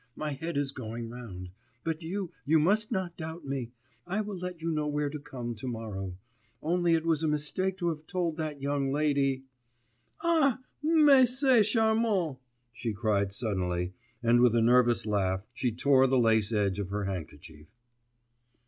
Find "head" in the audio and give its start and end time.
0.31-0.57